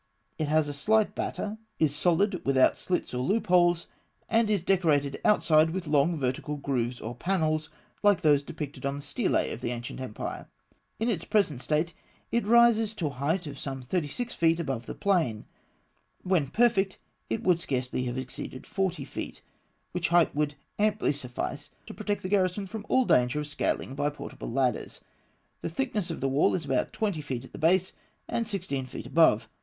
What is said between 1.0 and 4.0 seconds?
batter; is solid, without slits or loopholes;